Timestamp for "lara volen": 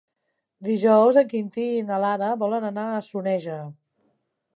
2.05-2.65